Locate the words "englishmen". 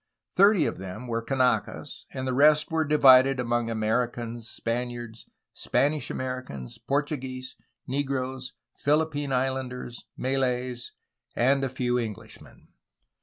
11.99-12.69